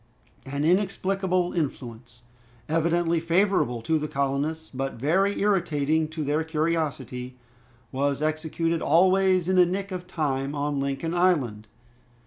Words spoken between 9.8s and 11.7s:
of time on Lincoln Island.